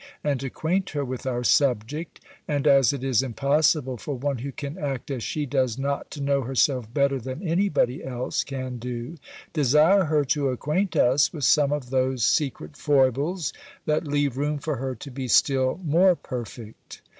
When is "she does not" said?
5.21-6.09